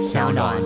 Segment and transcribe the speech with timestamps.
[0.00, 0.56] 小暖。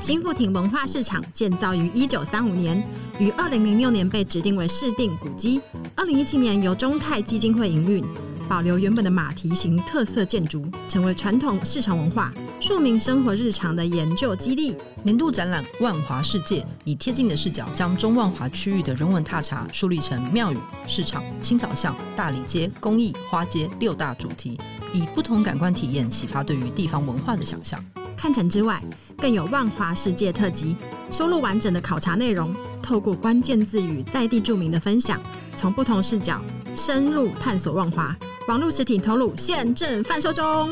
[0.00, 2.82] 新富町文化市场建造于一九三五年，
[3.18, 5.60] 于二零零六年被指定为市定古迹。
[5.94, 8.02] 二零一七年由中泰基金会营运，
[8.48, 12.32] 保留原本的马蹄形特色建筑，成为传统市场文化、
[12.62, 14.74] 庶民生活日常的研究基地。
[15.02, 20.56] 年度展览“万华世界”以贴近的视角，将中万华区域的人文踏查树立成庙宇、
[20.88, 24.58] 市场、青草巷、大理街、公益、花街六大主题，
[24.92, 27.84] 以不同感官体验启发对于地方文化的想象。
[28.16, 28.82] 看展之外，
[29.16, 30.76] 更有万华世界特辑，
[31.10, 35.20] 收录完整的考察内容，透过关键字与在地著名的分享，
[35.56, 36.42] 从不同视角
[36.74, 38.14] 深入探索万华。
[38.48, 40.68] 网络实体投入现正贩售中。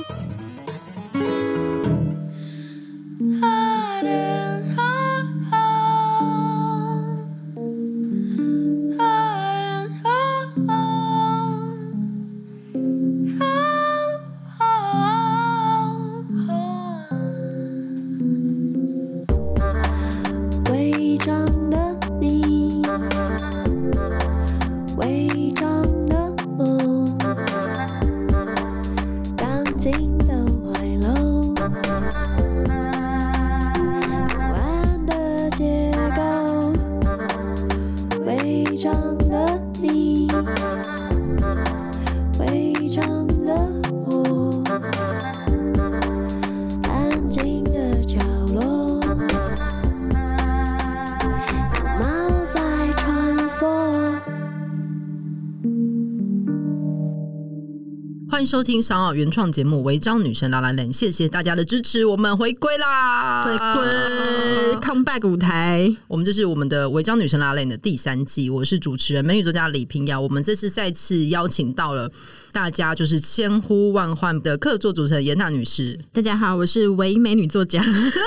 [58.59, 63.45] 收听商奥原创节目《违章女神拉拉链》，谢谢大家的支持，我们回归啦！
[63.45, 70.21] 回归 come back 舞台，我们这是我们的《违章女神拉拉链》的第三季，我是主持人美女作家李平遥。
[70.21, 72.11] 我们这次再次邀请到了
[72.51, 75.97] 大家就是千呼万唤的客座主持人严娜女士。
[76.13, 77.81] 大家好，我是唯美女作家，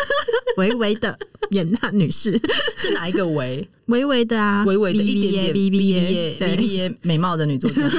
[0.56, 2.40] 唯唯的严娜女士
[2.78, 3.68] 是哪一个唯？
[3.88, 7.82] 唯唯的啊，唯唯的一点点 B B A B B A 美貌的女作家。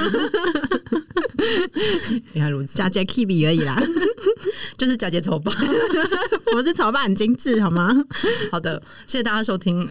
[2.33, 3.81] 原来如此，假借 K B 而已啦，
[4.77, 5.53] 就是假借丑吧，
[6.55, 7.93] 我是丑吧很精致，好吗？
[8.51, 9.89] 好的，谢谢大家收听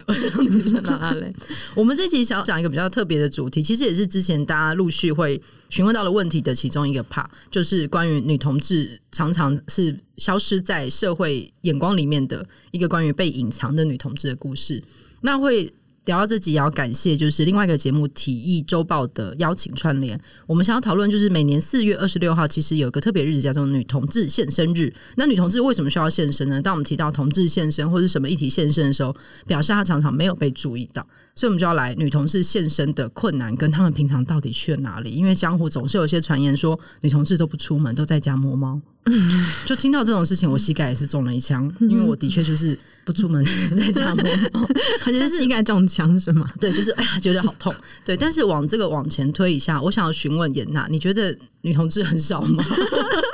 [0.83, 1.33] 拉拉链。
[1.75, 14.83] 我们这期想要讲一个比较特别的主题，其实也是之前大家陆续会询问到的问题的其中一个 part，就是关于女同志常常是消失在社会眼光里面的一个关于被隐藏的女同志的故事。
[15.21, 15.73] 那会。
[16.05, 20.19] 聊到这集，也要感谢就是另外一个节目《体育周报》的邀请串联。
[20.45, 24.93] 我们想要讨论，就是每年四月二十六号，其实有一个特别日子叫做女同志献身日。
[25.15, 26.61] 那女同志为什么需要献身呢？
[26.61, 29.15] 当我们提到同志献身或者什么议题献身的时候，
[29.47, 31.07] 表示她常常没有被注意到。
[31.35, 35.11] 所以，我们就要来女同志现身的困难，跟他们平常到底去了哪里？
[35.11, 38.79] 因为江湖总是有些传言说，女同志都不出门，都在家摸猫。
[39.65, 43.43] 就听到这种事情，我膝盖也是中了一枪，因为我的确就是不出门，
[43.75, 44.23] 在家摸
[44.53, 44.67] 猫。
[45.05, 46.49] 但是膝盖中枪是吗？
[46.59, 47.73] 对，就是哎呀，觉得好痛。
[48.05, 52.63] 对，但是往这个往前推一下，我想要询问严娜，你觉得女同志很少吗？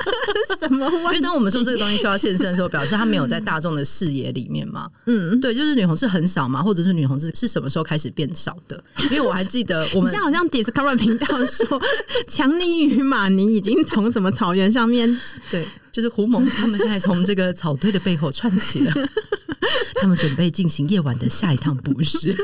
[0.58, 0.88] 什么？
[0.90, 4.88] 因为当我们说这个东西需要现身的时候，表示他没有在大众的视野里面嘛。
[5.06, 8.82] 嗯，对，就是女同志很少嘛，或者是女同志是什么时候开始变少的？
[9.04, 11.80] 因为我还记得我们这样好像 Discovery 频道说，
[12.28, 15.08] 强尼与马尼已经从什么草原上面，
[15.50, 18.92] 对，就是胡蒙他们现在从这个草堆的背后窜起了，
[20.00, 22.34] 他们准备进行夜晚的下一趟捕食。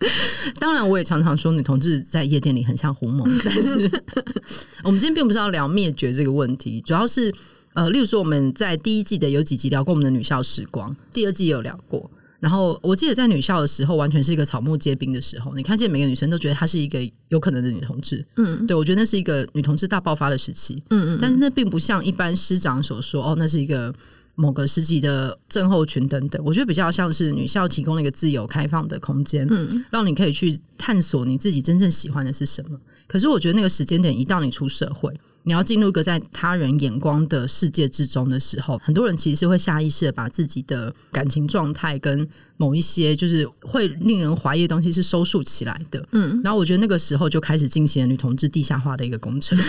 [0.58, 3.90] 当然，我也常常说女同志在夜店里很像狐獴，但是
[4.84, 7.32] 我们今天并不是要聊灭绝这个问题，主要是
[7.74, 12.10] 呃，例如说我们在第一季的有几集聊过我们的女校时光，第二季也有聊过。
[12.40, 23.94] 然后我记得在女校的时候，完全是一个草木皆兵的时候，你看见每个女生都觉得她是一个有可能的女同志，嗯，对，我觉得那是一个女同志大爆发的时期，嗯嗯，但是那并不像一般师长所说，哦，那是一个。
[24.34, 32.78] 某个时期的症候群等等，我觉得比较像是女校提供了一个自由开放的空间，嗯，让你可以去探索你自己真正喜欢的是什么。
[33.06, 49.58] 可是我觉得那个时间点一到你出社会，你要进入一个在他人眼光的世界之中的时候，很多人其实是会下意识的把自己的感情状态跟某一些就是会令人怀疑的东西是收束起来的，嗯，然后我觉得那个时候就开始进行了女同志地下化的一个工程。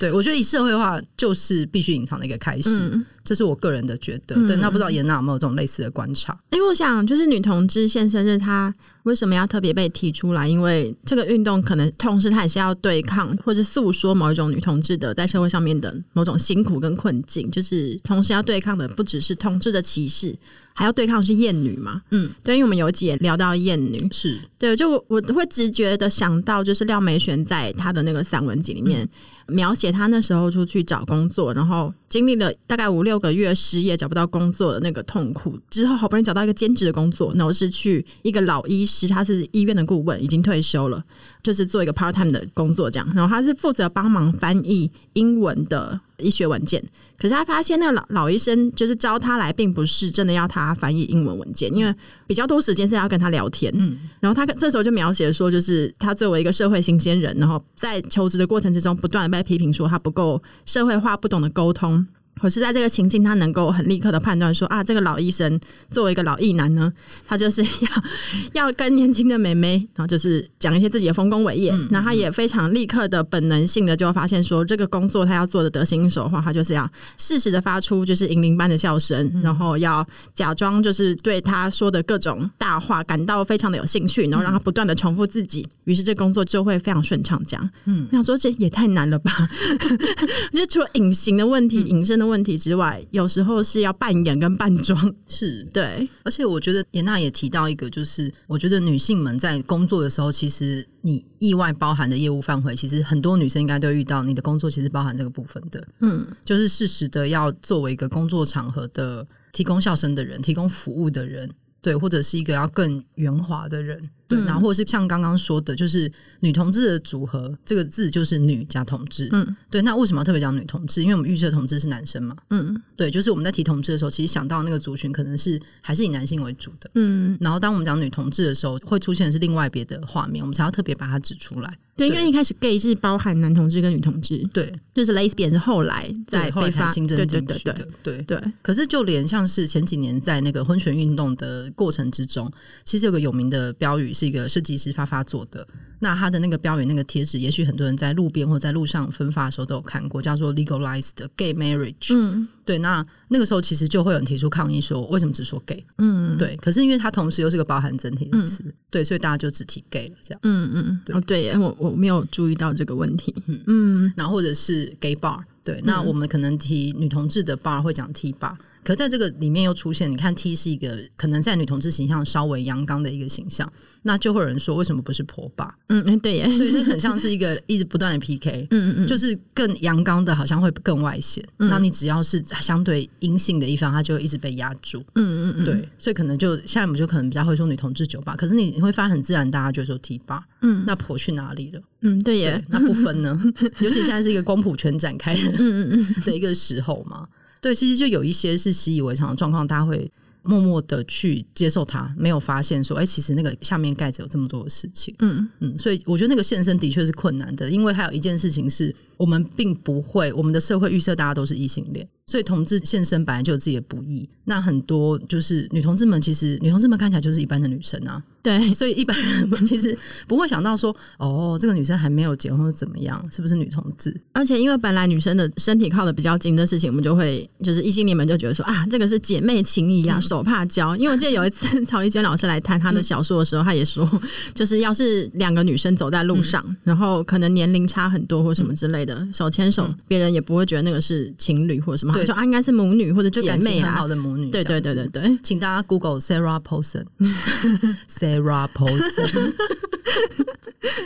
[0.00, 4.34] 对，我觉得以社会化就是必须隐藏的一个开始，嗯，这是我个人的觉得。
[4.46, 6.36] 对，那不知道严娜有没有这种类似的观察？
[6.50, 8.74] 因为我想，就是女同志现身日，她
[9.04, 10.46] 为什么要特别被提出来？
[10.46, 20.34] 因为这个运动可能同时它也是要对抗或者诉说某一种女同志的在社会上面的某种辛苦跟困境，就是同时要对抗的不只是同志的歧视。
[20.76, 22.02] 还要对抗的是厌女嘛？
[22.10, 29.08] 嗯，对，因为我们有一集也聊到厌女，是对，就我我会直觉的想到，就是廖美璇在她的那个散文集里面，
[29.46, 41.02] 描写他那时候出去找工作，然后经历了大概五六个月失业找不到工作的那个痛苦，之后好不容易找到一个兼职的工作，然后是去一个老医师，他是医院的顾问，已经退休了，
[41.42, 46.82] 就是做一个 part time 的工作这样，然后他是负责帮忙翻译英文的医学文件。
[47.16, 51.94] 可是他发现那个老老医生就是招他来，并不是真的要他翻译英文文件，因为
[52.26, 53.72] 比较多时间是要跟他聊天。
[53.76, 62.06] 嗯，然后他这时候就描写说，就是他作为一个社会新鲜人，然后在求职的过程之中，不断的被批评说他不够社会化，不懂得沟通。
[62.40, 65.58] 可是在这个情境，他能够很立刻的判断说啊，这个老医生
[65.90, 66.92] 作为一个老艺男呢，
[67.26, 67.62] 他就是
[68.52, 71.72] 要要跟年轻的美眉，然后就是讲一些自己的丰功伟业。
[71.90, 76.86] 那、嗯、他也非常立刻的本能性的就发现说，这个工作他要做的得心应手的话，他就是要
[77.16, 87.40] 适时的发出就是银铃般的笑声，嗯、然后要假装就是对他说的各种大话感到非常的有兴趣，然后让他不断的重复自己，于是这工作就会非常顺畅。
[87.46, 89.48] 这样，嗯，我想说这也太难了吧？
[90.52, 92.23] 就除了隐形的问题、隐身的。
[92.26, 96.08] 问题之外，有时候是要扮演跟扮装， 是对。
[96.24, 104.22] 而且我觉得严娜也提到一个，就是我觉得女性们在工作的时候，其实你意外包含的业务范围，其实很多女生应该都遇到。
[104.22, 111.50] 你的工作其实包含这个部分的，嗯，就是适时的要作为一个工作场合的提供笑声的人，提供服务的人。
[111.82, 114.02] 对，或者是一个要更圆滑的人，
[114.34, 116.10] 对，嗯、然后或者是像刚刚说的，就是
[116.40, 119.82] 女同志的组合，这个字就是女加同志，嗯，对。
[119.82, 121.02] 那为什么要特别讲女同志？
[121.02, 127.36] 因为我们预设同志是男生嘛，嗯，对，就是我们在提同志的时候，其实想到那个族群可能是还是以男性为主的，嗯。
[127.40, 131.78] 然后当我们讲女同志的时候，会出现的是另外别的画面，我们才要特别把它指出来。
[131.96, 137.72] 对，因为一开始 gay 是包含男同志跟女同志，对，就是 lesbian 是后来在被发新增进去的，
[138.02, 138.52] 对对对。
[138.62, 142.50] 可是就连像是前几年在那个婚权运动的过程之中，
[142.84, 145.66] 其实有个有名的标语是一个设计师发发做的。
[146.00, 152.14] 那他的那个标语那个贴纸，也许很多人在路边或在路上分发的时候都有看过，叫做 legalized gay marriage。
[152.14, 152.78] 嗯，对。
[152.78, 155.82] 那那个时候其实就会有人提出抗议，说为什么只说 gay？
[155.96, 156.56] 嗯，对。
[156.56, 160.40] 可是因为它同时又是个包含整体的词，嗯、对，所以大家就只提 gay 了，这样。
[160.42, 161.16] 嗯嗯，对。
[161.16, 163.34] 哦，对，我我没有注意到这个问题。
[163.46, 165.80] 嗯嗯，然后或者是 gay bar，对。
[165.84, 168.54] 那我们可能提女同志的 bar 会讲 T bar。
[168.84, 173.70] 可在这个里面又出现，你看 T 是一个可能在女同志形象稍微阳刚的一个形象，
[174.02, 175.74] 那就会有人说为什么不是婆爸？
[175.88, 181.42] 嗯，对耶，所以这很像是一个 一直不断的 PK，嗯嗯嗯，就是更阳刚的，好像会更外显。
[181.58, 185.00] 嗯、那你只要是相对阴性的一方，他就一直被压住。
[185.14, 190.44] 嗯嗯嗯，对，所以可能就现在我们就可能比较会说女同志酒吧，可是你你会发现很自然，大家就说 T 吧。
[190.60, 191.80] 嗯，那婆去哪里了？
[192.02, 193.40] 嗯，对耶，对，那不分呢？
[193.80, 197.26] 尤其现在是一个光谱全展开的，嗯嗯嗯的一个时候嘛。
[197.64, 200.12] 对，其实就有一些是习以为常的状况，大家会
[200.42, 205.14] 默默的去接受它，没有发现说，哎，其实那个下面盖着有这么多的事情。
[205.20, 212.08] 嗯嗯，所以我觉得那个现身的确是困难的，因为还有一件事情是我们并不会，我们的社会预设大家都是异性恋。
[212.26, 218.22] 所以同志现身本来就有自己的不易，那很多就是女同志们，其实女同志们看起来就是一般的女生啊。
[218.42, 219.96] 对，所以一般人其实
[220.26, 224.14] 不会想到说，哦，这个女生还没有结婚怎么样，是不是女同志？
[224.32, 230.96] 而且因为本来女生的身体靠的比较近的事情，我们就会就是异性恋们就觉得说啊，这个是姐妹情谊啊， 手帕交。
[230.96, 234.08] 因为我记得有一次曹丽娟老师来谈她的小说的时候，她也说，
[234.54, 242.14] 就是要是两个女生走在路上，然后可能年龄差很多或什么之类的，手牵手，别人也不会觉得那个是情侣或什么。
[242.14, 244.50] 对，说啊，应该是母女或者姐妹啊，好的母女。
[244.50, 249.54] 对对对对对，请大家 Google Sarah Paulson，Sarah Paulson，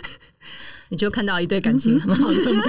[0.91, 2.61] 你就看到一对感情很好的母女。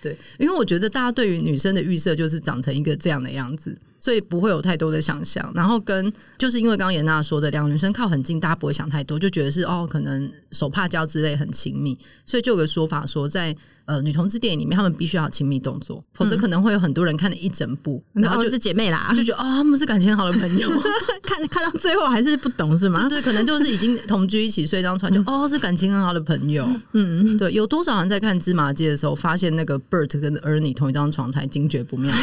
[0.00, 3.74] 对，因为我觉得大家对于女生的预设就是长成一个这样的样子。
[4.04, 20.68] 所以不会有太多的想象，然后跟就是因为刚刚颜娜说的，两个女生靠很近，大家不会想太多，就觉得是哦，可能手帕交之类很亲密，所以就有个说法说在，在呃女同志电影里面，他们必须要亲密动作，否则可能会有很多人看了一整部， 嗯、然后就是姐妹啦，就觉得哦，他们是感情很好的朋友，
[21.24, 23.08] 看看到最后还是不懂是吗？
[23.08, 32.14] 对，可能就是已经同居一起睡一张床，就、嗯、哦是感情很好的朋友，嗯，对，有多少人在看芝麻街的时候，发现那个 Bert 跟 Ernie 同一张床才惊觉不妙。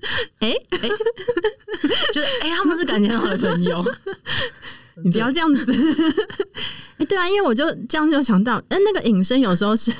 [0.40, 0.88] 哎哎，
[2.12, 3.84] 就是哎、欸，他们是感情很好的朋友，
[5.04, 5.64] 你不要这样子。
[5.72, 9.92] 哎、欸，对啊，因为我就这样就想到，哎，那个隐身有时候是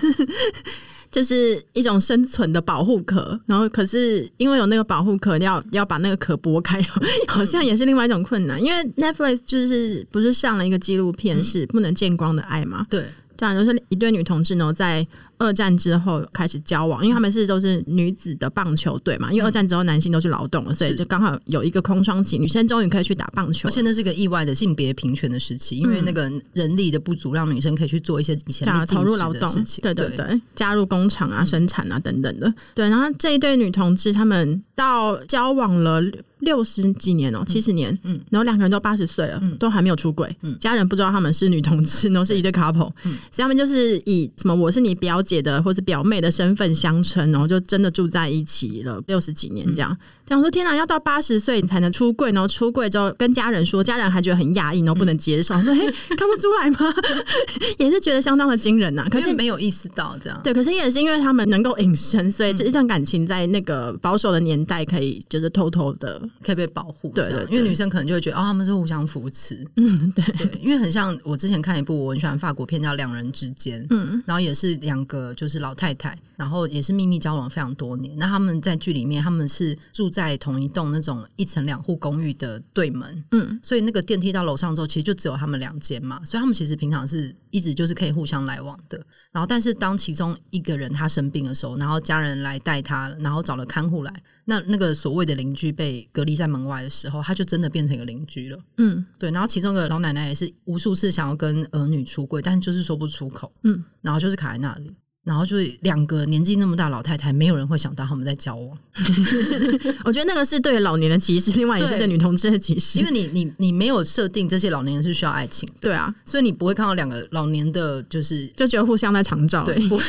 [1.10, 6.80] 就是一种生存的保护壳，然后可是因为有那个保护壳，要要把那个壳剥开，
[7.28, 8.62] 好像也是另外一种困难。
[8.62, 12.84] 因为 Netflix 就是不是上了一个纪录片，是不能见光的爱嘛？
[12.90, 13.04] 对。
[13.38, 15.06] 这样就是一对女同志呢，在
[15.38, 19.32] 二战之后开始交往，因为他们是都是女子的棒球队嘛。
[19.32, 23.68] 因为二战之后男性都去劳动了，所以就刚好有一个空窗期，女生终于可以去打棒球。
[23.68, 29.52] 而且那是个意外的性别平权的时期，因为那个人力的不足，让女生可以去做一些以前投入劳动，
[29.82, 32.52] 对对对，加入工厂啊、生产啊等等的。
[32.74, 36.02] 对，然后这一对女同志，他们到交往了。
[36.40, 49.96] 六十几年哦、喔，七十年，嗯，然后两个人都八十岁了，嗯，都还没有出轨，嗯，家人不知道他们是女同志，然后是一对 couple，嗯，所以他们就是以什么我是你表姐的或者表妹的身份相称，然后就真的住在一起了六十几年这样。
[50.28, 55.78] 想说天哪，要到八十岁你才能出柜，然后出柜之后跟家人说，家人还觉得很讶异，然后不能接受， 说嘿
[56.16, 56.92] 看不出来吗？
[57.78, 59.06] 也是觉得相当的惊人呐。
[59.08, 67.10] 可是没有意识到这样，对，可是也是因为他们能够隐身，所以这段感情在那个保守的年代可以就是偷偷的可以被保护。
[67.14, 69.64] 对，对，对，因为女生可能就会觉得哦，他们是互相扶持。
[69.76, 76.18] 嗯， 对，对，因为很像我之前看一部我很喜欢法国片叫《两人之间》，嗯，然后也是两个就是老太太。
[76.36, 78.16] 然后也是秘密交往非常多年。
[78.18, 86.24] 那他们在剧里面，他们是住在同一栋那种一层两户公寓的对门，嗯，所以那个电梯到楼上之后，其实就只有他们两间嘛。
[86.24, 88.96] 所以他们其实平常是一直就是可以互相来往的。
[89.32, 98.58] 然后，但是当其中一个人他生病的时候，然后家人来带他，然后找了看护来，那那个所谓的邻居被隔离在门外的时候，他就真的变成一个邻居了。
[98.78, 99.30] 嗯，对。
[99.30, 103.52] 然后其中个老奶奶也是无数次想要跟儿女出柜，但就是说不出口。
[103.64, 104.94] 嗯，然后就是卡在那里。
[105.26, 108.78] 然后就是两个年纪那么大老太太，没有人会想到他们在交往。
[110.06, 113.00] 我觉得那个是对老年的歧视，另外也是对女同志的歧视。
[113.00, 120.00] 因为你你你没有设定这些老年人是需要爱情，对啊，所以你不会看到两个老年的，就是就觉得互相在长照， 对，不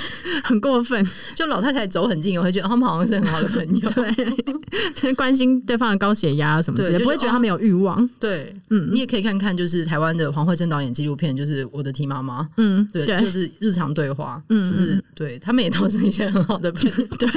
[0.44, 1.04] 很过分。
[1.34, 3.90] 就老太太走很近，我会觉得他们好像是很好的朋友，
[5.02, 8.08] 对，关心对方的高血压什么之类的，不会觉得他们有欲望。
[8.20, 15.04] 对，嗯，你也可以看看，就是台湾的黄慧珍导演纪录片，就是我的 T 妈妈，嗯，对，就是日常对话，嗯，就是。
[15.16, 17.30] 对，他们也都是一些很好的朋友， 对，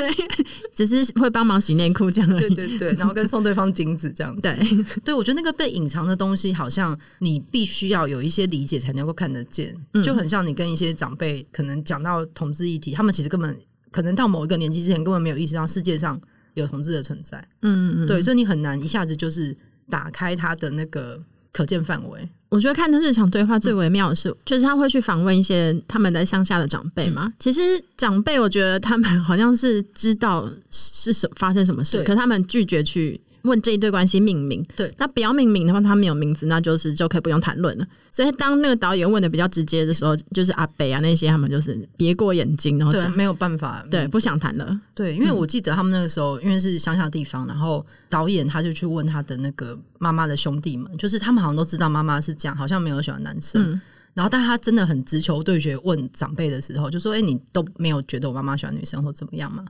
[0.75, 2.55] 只是会帮忙洗内裤这样而已。
[2.55, 4.43] 对对对，然后跟送对方金子这样子。
[4.43, 4.59] 对，
[5.05, 13.57] 对我觉得那个被隐藏的东西，好像你必须要有一些理解才能够看得见，嗯、就很像你跟一些长辈可能讲到同志议题，他们其实根本
[13.91, 16.21] 可能到某一个年纪之前根本没有意识到世界上
[16.55, 17.39] 有同志的存在。
[17.62, 19.57] 嗯嗯，对，所以你很难一下子就是
[19.89, 21.19] 打开他的那个
[21.52, 22.28] 可见范围。
[22.49, 27.26] 我觉得看他日常对话最微妙的是，嗯、就是他会去访问一些他们在乡下的长辈嘛。
[27.26, 27.61] 嗯、其实
[27.97, 34.65] 长辈，我觉得他们好像是知道是什发生什么事，可他们拒绝去问这一对关系命名。
[34.77, 37.87] 对，那不要命名的话，他没有名字，那就是就可以不用谈论了。
[38.11, 44.79] 所以当那个导演问的比较直接的时候，就是阿北啊那些，他们就是别过眼睛，然后对没有办法，对，不想谈了。
[44.95, 53.63] 对，因为我记得他们那个时候，因为是乡下地方，然后导演他就去问他的那个妈妈的兄弟们，就是他们好像都知道妈妈是这样，好像没有喜欢男生。
[53.63, 53.81] 嗯、
[54.15, 59.65] 然后，但他真的很直球对决问长辈的时候，就说：“哎、欸，你都没有觉得我妈妈喜欢女生或怎么样吗？”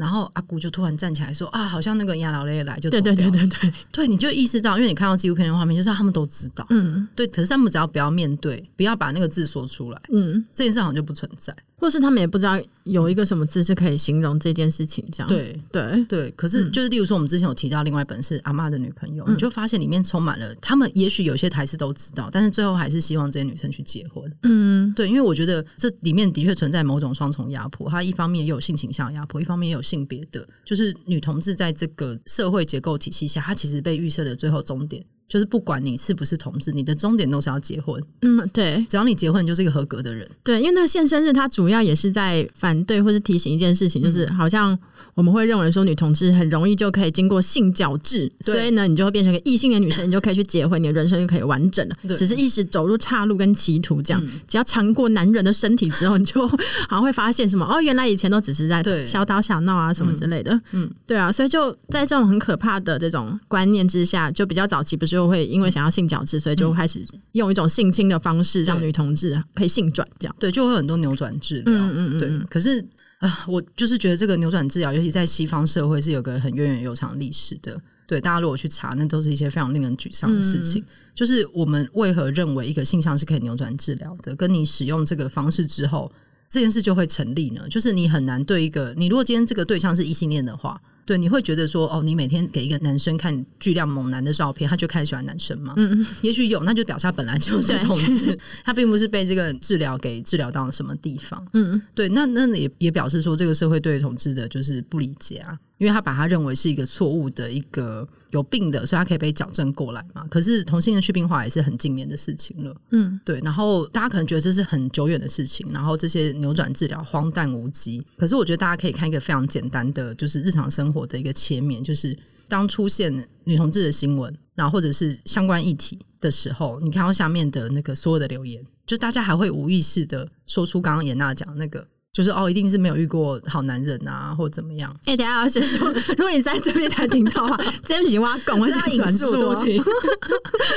[0.00, 7.26] 然后阿姑就突然站起来说：“啊，好像那个亚老雷来就走掉了。”对对对对对，对，你就意识到，因为你看到纪录片的画面，就是他们都知道，嗯，对。
[7.26, 11.54] 可是他们只要不要面对，不要把那个字说出来，嗯，这件事好像就不存在。
[11.76, 16.30] 或是他们也不知道有一个什么字是可以形容这件事情，这样对对对。
[16.32, 24.30] 可是就是，例如说，我们之前有提到另外一本是阿嬷的女朋友，嗯、你就发现里面充满了他们，也许有些台词都知道，但是最后还是希望这些女生去结婚。
[24.42, 35.04] 嗯，对，因为我觉得这里面的确存在某种双重压迫，它一方面也有性倾向压迫，一方面也有性别的，就是女同志在这个社会结构体系下，她其实被预设的最后终点。
[35.30, 37.98] 就是不管你是不是同志，你的终点都是要结婚。
[38.20, 40.28] 嗯，对，只要你结婚，你就是一个合格的人。
[40.44, 44.78] 对，因为那个现身日，它主要也是在反对或是提醒一件事情，就是好像。
[45.14, 51.96] 我们会认为说女同志很容易就可以经过性矫治，所以呢，你就会变成一个异性的女生，你就可以去结婚，你的人生就可以完整了。
[52.16, 56.56] 只是一时走入岔路跟歧途这样，嗯、只要尝过男人的身体之后，你就好
[56.90, 60.52] 像会发现什么哦，原来以前都只是在小打小闹啊什么之类的。
[60.72, 70.34] 嗯，嗯对啊，所以就在这种很可怕的这种观念之下，就比较早期不是就会因为想要性矫治，所以就开始用一种性侵的方式让女同志可以性转这样。
[70.38, 71.74] 对，就会有很多扭转治疗。
[71.74, 72.84] 嗯嗯嗯，对，可是。
[73.20, 77.80] 啊，我就是觉得这个扭转治疗，尤其在西方社会是有个很源远流长历史的。
[78.06, 80.82] 对，大家如果去查，那都是一些非常令人沮丧的事情。
[80.82, 84.34] 嗯、就是我们为何认为一个性向是可以扭转治疗的？
[84.34, 86.10] 跟你使用这个方式之后，
[86.48, 87.62] 这件事就会成立呢？
[87.70, 90.80] 就是你很难对一个你，如果今天这个对象是异性恋的话。
[91.10, 95.74] 对，你会觉得说，哦，你每天给一个男生看巨量猛男的照片，他就开始喜欢男生吗？
[95.76, 101.44] 嗯嗯， 也许有，那就表示他本来就是同志，他并不是被这个治疗给治疗到了什么地方。
[101.54, 105.58] 嗯，对，那那也也表示说，这个社会对同志的就是不理解啊。
[105.80, 110.26] 因为他把他认为是一个错误的一个有病的，所以他可以被矫正过来嘛。
[110.28, 113.40] 可是同性恋去病化也是很近年的事情了，嗯，对。
[113.40, 118.04] 然后大家可能觉得这是很久远的事情，然后这些扭转治疗荒诞无稽。
[118.18, 122.14] 可是我觉得大家可以看一个非常简单的，就是日常生活的一个切面，就是
[122.46, 131.86] 当出现女同志的新闻，然后或者是相关议题的时候，你看到下面的那个所有的留言，就大家还会无意识的说出刚刚严娜讲的那个。
[132.12, 134.90] 就是哦，一定是没有遇过好男人啊，或怎么样？
[135.04, 135.88] 哎、欸，等下，我先说，
[136.18, 139.80] 如果你在这边才听到的话，这边挖 拱，我 是他引述，对不起，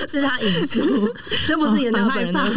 [0.08, 1.12] 是他引述，
[1.48, 2.54] 这不是颜讷本人的。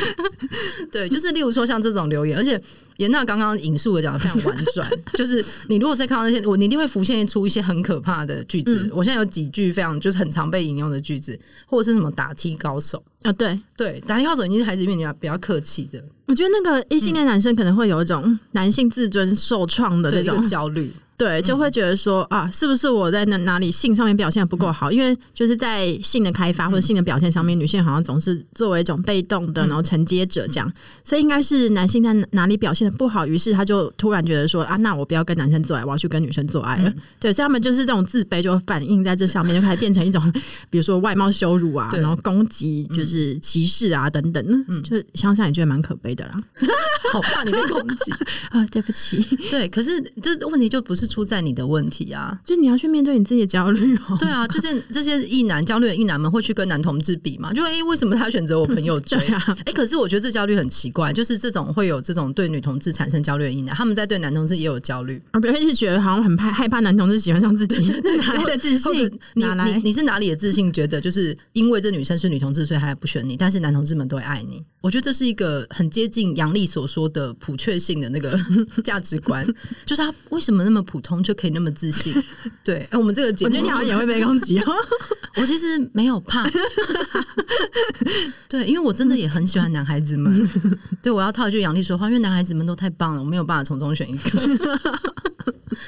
[0.90, 2.58] 对，就是例如说像这种留言，而且
[3.00, 8.82] 颜讷刚刚引述的讲的非常婉转， 就是你如果在看到那些，我你一定会浮现出一些很可怕的句子。
[8.84, 13.32] 嗯、我现在有几句非常就是很常被引用的句子，或者是什么打 T 高手啊、哦？
[13.32, 16.04] 对对，打 T 高手已经是孩子面前比较客气的。
[16.26, 20.92] 我觉得那个异性恋男生可能会有一种男性自尊受创的那种焦虑。
[21.20, 24.90] 对，就会觉得说啊，是不是我在哪哪里性上面表现的不够好？
[24.90, 30.72] 因为就是在性的开发或者性的表现上面，女性好像总是作为一种被动的，然后承接者这样，
[31.04, 36.78] 所以应该是男性在哪里表现的不好，于是他就突然觉得说啊，那我不要跟男生做爱，我要去跟女生做爱。
[36.78, 36.90] 了。
[37.18, 40.32] 对，所以他们就是这种自卑就反映在这上面，就开始变成一种，
[40.70, 46.42] 比如说外貌羞辱啊，然后攻击，就是歧视啊等等，嗯，就想想也觉得蛮可悲的啦。
[47.12, 48.10] 好怕你被攻击。
[48.48, 49.20] 啊，对不起。
[49.50, 51.09] 对，可是这问题就不是。
[51.10, 54.16] 出在你的问题啊，就是你要去面对你自己的焦虑哦。
[54.20, 57.52] 对啊，这些这些异男焦虑的异男们会去跟男同志比嘛？
[57.52, 59.44] 就哎、欸，为什么他选择我朋友追 啊？
[59.48, 65.20] 哎、欸，可是我觉得这焦虑很奇怪，就是这种会有这种对女同志产生焦虑的异男，他们在对男同志也有焦虑。
[65.32, 69.10] 啊，别人一直觉得好像很怕害怕男同志喜欢上自己， 哪来的自信？
[69.34, 70.70] 你你你是哪里的自信？
[70.72, 74.62] 觉得就是因为这女生是女同志，所以还不选你，但是男同志们都会爱你。
[74.82, 78.38] 我觉得这是一个很接近杨丽所说的普确性的那个
[78.84, 79.44] 价值观，
[79.84, 81.70] 就是他为什么那么普通就可以那么。
[81.70, 82.12] 自信，
[82.64, 84.72] 对，哎，我们这个节目，我觉得你好像也会被攻击哦。
[85.36, 86.44] 我其实没有怕，
[88.50, 90.50] 对，因为我真的也很喜欢男孩子们。
[91.00, 94.30] 对，我要套一句杨丽说话，因为男孩子们都太棒了，我没有办法从中选一个。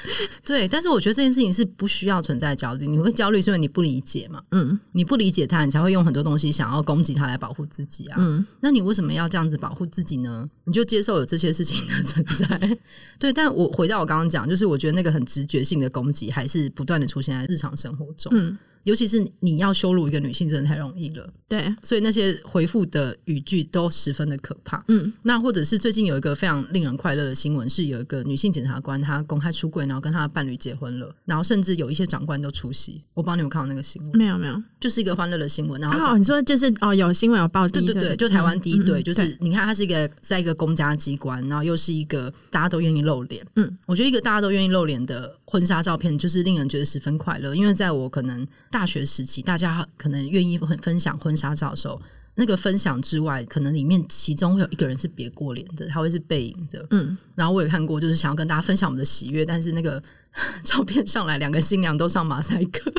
[0.45, 2.87] 对，但是我觉得这件事情是不需要存在焦虑。
[2.87, 4.41] 你会焦虑是因为你不理解嘛？
[4.51, 8.17] 嗯，你不理解他，你才会用很多东西想要攻击他来保护自己啊。
[8.19, 10.49] 嗯，那你为什么要这样子保护自己呢？
[10.65, 12.77] 你就接受有这些事情的存在。
[13.19, 18.31] 对，但我回到我刚刚讲，就是我觉得那个很直觉性的攻击，还是不断的出现在日常生活中。
[18.35, 18.57] 嗯。
[18.83, 21.27] 尤其是你要羞辱一个女性，真的太容易了。
[21.47, 24.83] 对，所以那些回复的语句都十分的可怕。
[24.87, 33.01] 嗯，那或者是最近有一个非常令人快乐的新闻，是有一个女性检察官她公开出柜，然后跟她的伴侣结婚了，然后甚至有一些长官都出席。
[33.13, 34.17] 我帮你们看到那个新闻？
[34.17, 35.79] 没有，没有，就是一个欢乐的新闻。
[35.79, 43.45] 然后哦，你说就是哦，有新闻有报，对对对，就台湾第一对，嗯、就是你看她是一个在一个公家机关，然后又是一个大家都愿意露脸。
[43.55, 49.39] 嗯，我觉得一个大家都愿意露脸的婚纱照片，就是令人觉得十分快乐，因为在我可能大学时期。
[49.41, 52.01] 大家可能愿意分分享婚纱照的时候，
[52.33, 56.83] 那个分享之外，可能里面其中会有一个人是别过脸的，他会是背影的。
[56.89, 60.01] 嗯，然后我也看过，就是想要跟大家分享我们的喜悦，但是那个
[60.65, 62.91] 照片上来，两个新娘都上马赛克，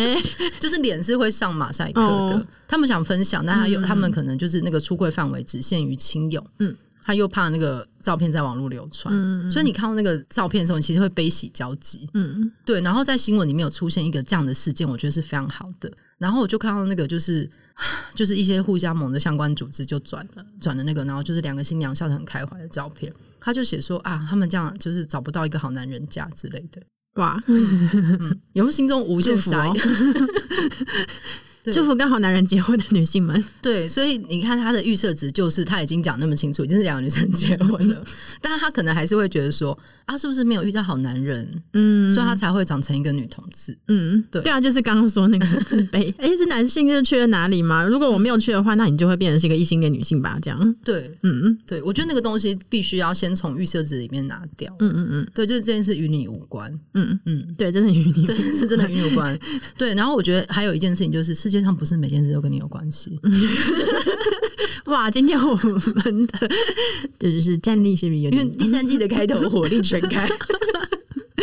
[0.60, 2.36] 就是脸是会上马赛克的。
[2.36, 6.46] 哦、他们想分享，但他有、嗯、他们可能就是那个出柜范围只限于亲友。
[6.58, 6.76] 嗯。
[7.02, 12.08] 他又怕那个照片在网络流传，嗯、所以你看到那个照片的时候，你其实会悲喜交集。
[12.14, 12.80] 嗯，对。
[12.80, 15.92] 然后在新闻里面有出现一个这样的事件，我觉得是非常好的。
[16.18, 17.48] 然后我就看到那个就是
[18.14, 26.80] 就是一些互加盟的相关组织就转了转了那个，然后就是两个新娘笑得很开怀的照片，他就写说啊，他们这样就是找不到一个好男人嫁之类的。
[27.14, 27.42] 哇，
[28.54, 29.76] 有没有心中无限傻眼？
[31.62, 33.42] 对祝福跟好男人结婚的女性们。
[33.60, 38.04] 对，所以你看他的预设值就是他已经讲那么清楚，已经是两个女生结婚了，
[38.42, 41.62] 但是他可能还是会觉得说啊，是不是没有遇到好男人？
[41.74, 43.78] 嗯，所以他才会长成一个女同志。
[43.86, 46.12] 嗯，对，对啊，就是刚刚说那个自卑。
[46.18, 47.84] 哎、欸，这男性就是去了哪里吗？
[47.84, 50.38] 如果我没有去的话，那你就会变成是一个异性恋女性吧？
[50.42, 50.74] 这样。
[50.84, 54.74] 对，嗯嗯，对，我觉得那个东西必须要先从预设值里面拿掉。
[54.80, 56.72] 嗯嗯嗯，对，就是这件事与你无关。
[56.94, 59.38] 嗯嗯，对，真的与你，这件事真的与你无关。
[59.78, 61.51] 对，然后我觉得还有一件事情就是是。
[61.52, 63.20] 世界上不是每件事都跟你有关系。
[64.86, 66.48] 哇，今天我们的
[67.18, 68.42] 就是战力是不是有点？
[68.42, 70.26] 因为第三季的开头火力全开。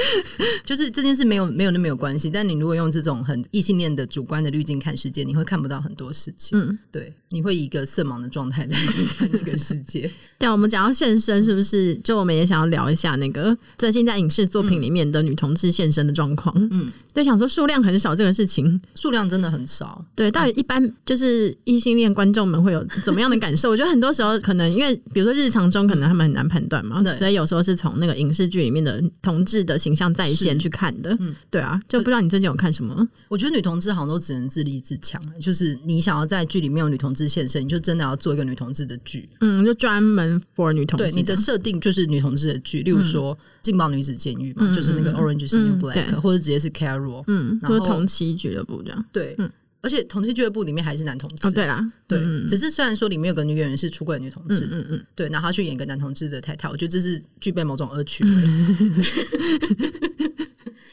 [0.65, 6.57] 就是这件事没有没有那么有关系，但你如果用这种很异性恋的主观的滤镜看世界，你会看不到很多事情。
[6.59, 8.75] 嗯，对，你会以一个色盲的状态在
[9.17, 10.09] 看这个世界。
[10.39, 11.95] 对，我们讲到现身，是不是？
[11.97, 16.55] 就我们也想要聊一下那个最近在影视作品里面的女同志现身的状况。
[16.71, 20.03] 嗯，对，想说数量很少这个事情，数量真的很少。
[20.15, 23.69] 对，到底一般就是异性恋观众们会有怎么样的感受？
[23.71, 31.15] 我觉得很多时候可能因为，比如说日常中可能他们很难判断嘛，对，所以有时候是从那个影视剧里面的同志的形象在线去看的。
[31.19, 33.07] 嗯，对啊，就不知道你最近有看什么？
[33.27, 39.29] 我觉得女同志好像都只能自立自强，就是你想要在剧里面有女同志现身，你就真的要做一个女同志的剧。
[39.41, 41.05] 嗯，就专门 for 女同志。
[41.05, 49.05] 对，你的设定就是女同志的剧，例如说《劲爆女子监狱》嘛，就是那个 Orange is New Black，或者直接是 Carol，嗯，或者同期俱乐部这样。
[49.11, 49.35] 对，
[49.81, 51.47] 而且同志俱乐部里面还是男同志。
[51.47, 58.31] 哦，对啦，对，只是虽然说里面有个女演员是出轨女同志，嗯嗯，对，然后她去演一个男同志的太太，我觉得这是具备某种恶趣味。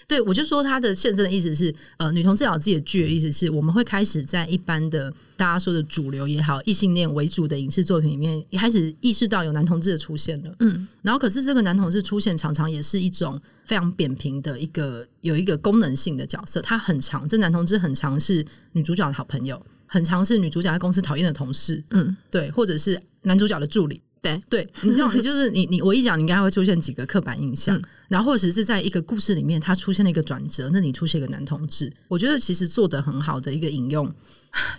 [0.08, 10.54] 对，我就说他的现身的意思是，呃，女同志有自己的剧的意思是，我们会开始在一般的大家说的主流也好，异性恋为主的影视作品里面，也开始意识到有男同志的出现了。
[10.60, 24.00] 嗯，然后可是这个男同志出现，常常也是一种非常扁平的一个有一个功能性的角色，他很长，这男同志很长是女主角的好朋友，很常是女主角在公司讨厌的同事，嗯，对，或者是男主角的助理。
[24.22, 34.12] 对，对你这种，你就是你你我一讲，你应该会出现几个刻板印象，嗯、然后或者是在一个故事里面，它出现了一个转折，那你出现一个男同志，我觉得其实做的很好的一个引用，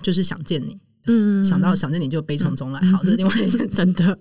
[0.02, 4.18] 就是想见你，嗯，想到想见你就悲从中来，嗯、好，这是另外一件 真的。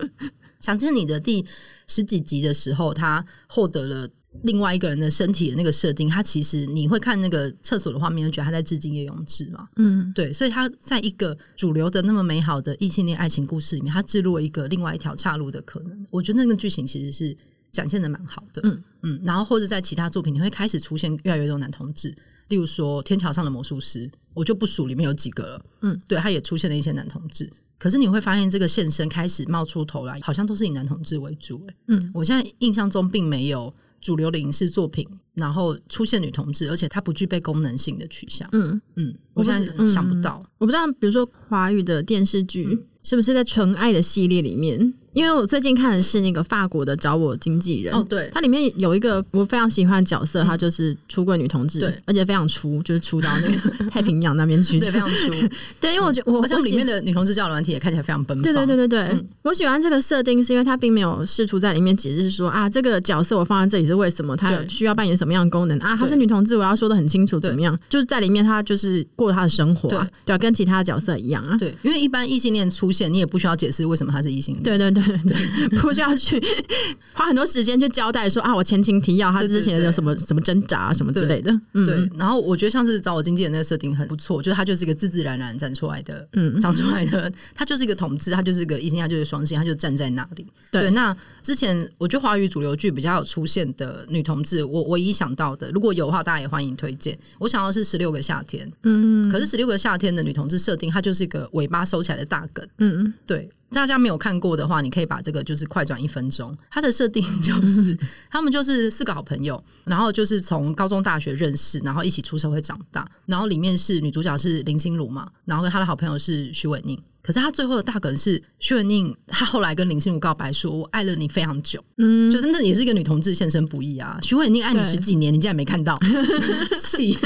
[0.60, 1.44] 想见你的第
[1.86, 4.08] 十几集的时候，他获得了。
[4.42, 9.68] 另外一个人的身体的那个设定，他其实你会看那个厕所的画面，就觉得他在致敬叶永志嘛？
[9.76, 16.06] 嗯，对，所以他在一个主流的那么美好的异性恋爱情故事里面，他置入了一个另外一条岔路的可能。
[16.10, 17.36] 我觉得那个剧情其实是
[17.72, 18.62] 展现的蛮好的。
[18.64, 22.14] 嗯嗯，然后或者在其他作品，你会开始出现越来越多男同志，
[22.48, 25.64] 例如说《天桥上的魔术师》，我就不数里面有几个了。
[25.82, 31.64] 嗯，对，他也出现了一些男同志，可是你会发现这个现身开始冒出头来，好像都是以男同志为主。
[31.66, 31.74] 欸。
[31.88, 33.74] 嗯，我现在印象中并没有。
[34.00, 38.48] 主流的影视作品，然后出现女同志，而且它不具备功能性的取向。
[38.52, 44.92] 嗯嗯，我现在想不到，我不知道，比如说华语的电视剧，嗯、是不是在纯爱的系列里面？
[45.16, 55.32] 因为我最近看的是那个法国的找我经纪人哦，对，它里面有一个我非常喜欢的角色，她就是出柜女同志，对，而且非常出，就是出到那个 太平洋那边去，对，非常出，
[55.80, 59.08] 对，因为我觉得我像里面的女同志交友软体也看起来非常奔放，对对对对。
[59.08, 69.88] 对，我喜欢这个设定是因为他并没有试图在里面解释说啊，这个角色我放在这里是为什么，他有需要扮演什么样的功能啊，她是女同志，我要说的很清楚怎么样，就是在里面他就是过他的生活，
[70.26, 75.78] 对，跟其他的角色一样啊，对，因为一般异性恋出现，你也不需要解释为什么他是异性恋，对对对 对。
[75.80, 76.42] 不需要去
[77.14, 81.52] 花很多时间去交代说啊，我前情提要，他之前有什么什么挣扎什么之类的。
[81.72, 90.46] 对，然后我觉得像是找我经纪人那个设定很不错，就是他就是一个自自然然站出来的，嗯，长出来的，他就是一个同志，他就是一个异性，他就是双性，他就站在那里。
[90.70, 97.16] 对，那之前我觉得华语主流剧比较有出现的女同志，我唯一想到的，如果有的话，大家也欢迎推荐。
[97.38, 103.48] 我想到是十六个夏天，嗯，可是十六个夏天的女同志设定，她就是一个尾巴收起来的大梗，嗯嗯，对。
[103.70, 106.56] 大家没有看过的话，你可以把这个就是快转一分钟。
[106.70, 107.96] 它的设定就是，
[108.30, 113.08] 他们就是四个好朋友，然后就是从高中、大学认识，然后一起出社会长大。
[113.26, 117.00] 然后里面是女主角是林心如嘛，然后跟她的好朋友是许玮宁。
[117.22, 124.16] 可是他最后的大梗是许玮甯，他后来跟林心如告白说：“我爱了你非常久。”嗯，就是那也是一个女同志现身不易啊。
[124.22, 125.98] 许玮宁爱你十几年，你竟然没看到，
[126.78, 127.18] 气。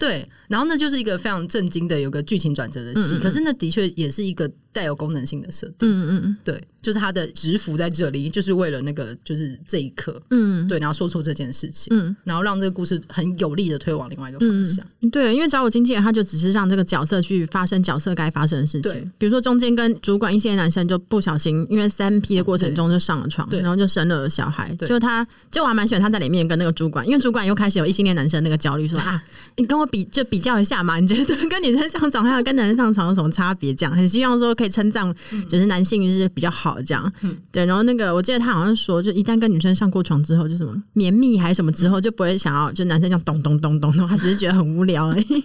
[0.00, 3.16] 对，然后那就是一个非常震惊的有个剧情转折的戏。
[3.20, 5.88] 可是那的确也是一个带有功能性的设定。
[5.88, 10.22] 嗯嗯嗯，对，就是他的职服在这里，就是为了那个就是这一刻。
[10.30, 14.86] 嗯，对，然后说出这件事情，嗯，然后让这个故事很有力的推往另外一个方向。
[15.10, 18.82] 对，因为找我经纪人，他就只是让这个角色去发生角色该发生的事情。
[18.82, 24.72] 对，比如说中间跟主管一些男生就不小心，因为三 P 的过程中就上了床，对然后就生了小孩。
[24.78, 29.20] 对就他，就我还蛮喜欢他在里面跟那个主管，因为主管又开始有异性恋男生那个焦虑，说 啊，
[29.56, 33.74] 你跟我比就比较一下嘛，你觉得跟女生上床还有跟男生上床有什么差别？
[33.74, 35.14] 这样很希望说可以称赞，
[35.48, 37.12] 就是男性就是比较好这样。
[37.22, 37.64] 嗯，对。
[37.64, 45.44] 然后那个我记得他好像说，就一旦跟女生上过床之后，就什么绵密还是什么之后，就不会想要就男生这样咚咚咚咚咚，他只是觉得很无聊而已。